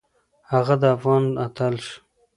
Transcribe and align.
هغه 0.51 0.75
د 0.81 0.83
افغان 0.95 1.25
اتل 1.45 1.75
شو 1.85 1.95